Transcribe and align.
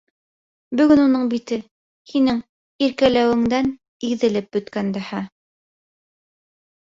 —Бөгөн 0.79 1.01
уның 1.01 1.27
бите 1.33 1.59
һинең 2.11 2.39
«иркәләүеңдән»... 2.87 3.69
иҙелеп 4.09 4.49
бөткән 4.59 4.91
дәһә. 4.97 5.21